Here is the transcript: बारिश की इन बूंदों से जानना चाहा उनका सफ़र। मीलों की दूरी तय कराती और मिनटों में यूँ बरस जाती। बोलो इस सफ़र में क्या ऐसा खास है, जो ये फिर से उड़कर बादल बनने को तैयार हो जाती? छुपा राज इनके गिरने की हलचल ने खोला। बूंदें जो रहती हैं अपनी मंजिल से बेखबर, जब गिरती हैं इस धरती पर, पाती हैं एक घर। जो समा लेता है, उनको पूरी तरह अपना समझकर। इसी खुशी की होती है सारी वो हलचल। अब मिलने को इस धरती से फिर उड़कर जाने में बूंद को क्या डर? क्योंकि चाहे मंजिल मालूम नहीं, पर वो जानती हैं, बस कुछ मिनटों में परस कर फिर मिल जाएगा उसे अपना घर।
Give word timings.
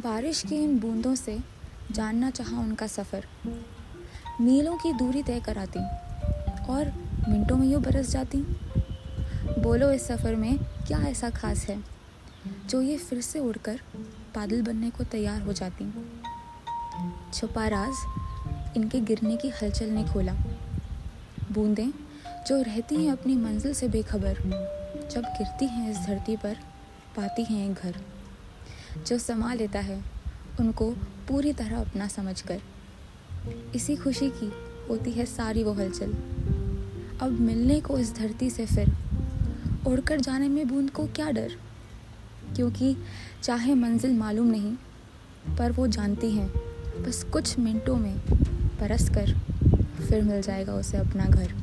बारिश 0.00 0.42
की 0.42 0.56
इन 0.56 0.78
बूंदों 0.80 1.14
से 1.14 1.38
जानना 1.92 2.30
चाहा 2.30 2.60
उनका 2.60 2.86
सफ़र। 2.86 3.24
मीलों 4.40 4.76
की 4.76 4.92
दूरी 4.92 5.22
तय 5.22 5.40
कराती 5.40 5.80
और 6.66 6.92
मिनटों 7.28 7.56
में 7.56 7.66
यूँ 7.66 7.80
बरस 7.82 8.10
जाती। 8.10 8.38
बोलो 9.58 9.90
इस 9.92 10.06
सफ़र 10.06 10.34
में 10.34 10.58
क्या 10.86 10.98
ऐसा 10.98 11.30
खास 11.30 11.64
है, 11.66 11.78
जो 12.68 12.80
ये 12.82 12.96
फिर 12.98 13.20
से 13.20 13.38
उड़कर 13.38 13.80
बादल 14.34 14.62
बनने 14.62 14.90
को 14.90 15.04
तैयार 15.06 15.40
हो 15.40 15.52
जाती? 15.52 15.90
छुपा 17.34 17.66
राज 17.68 18.76
इनके 18.76 19.00
गिरने 19.00 19.36
की 19.36 19.48
हलचल 19.52 19.90
ने 19.90 20.04
खोला। 20.04 20.34
बूंदें 21.52 21.90
जो 22.46 22.60
रहती 22.62 23.04
हैं 23.04 23.12
अपनी 23.12 23.36
मंजिल 23.36 23.74
से 23.74 23.88
बेखबर, 23.88 24.40
जब 25.10 25.22
गिरती 25.22 25.66
हैं 25.66 25.90
इस 25.90 25.98
धरती 25.98 26.36
पर, 26.36 26.56
पाती 27.16 27.44
हैं 27.44 27.70
एक 27.70 27.76
घर। 27.76 28.00
जो 29.06 29.18
समा 29.18 29.54
लेता 29.54 29.78
है, 29.78 30.04
उनको 30.60 30.90
पूरी 31.28 31.52
तरह 31.52 31.80
अपना 31.80 32.08
समझकर। 32.08 32.60
इसी 33.74 33.96
खुशी 33.96 34.30
की 34.30 34.52
होती 34.90 35.10
है 35.10 35.26
सारी 35.26 35.64
वो 35.64 35.72
हलचल। 35.72 36.12
अब 37.20 37.36
मिलने 37.40 37.80
को 37.80 37.98
इस 37.98 38.14
धरती 38.14 38.50
से 38.50 38.66
फिर 38.66 38.92
उड़कर 39.86 40.20
जाने 40.20 40.48
में 40.48 40.68
बूंद 40.68 40.90
को 40.90 41.06
क्या 41.06 41.30
डर? 41.30 41.52
क्योंकि 42.56 42.96
चाहे 43.42 43.74
मंजिल 43.74 44.16
मालूम 44.16 44.46
नहीं, 44.46 44.76
पर 45.58 45.72
वो 45.72 45.86
जानती 45.86 46.30
हैं, 46.30 46.48
बस 47.02 47.24
कुछ 47.24 47.58
मिनटों 47.58 47.96
में 47.96 48.18
परस 48.80 49.08
कर 49.08 49.38
फिर 50.08 50.22
मिल 50.22 50.42
जाएगा 50.42 50.74
उसे 50.74 50.96
अपना 50.96 51.24
घर। 51.24 51.54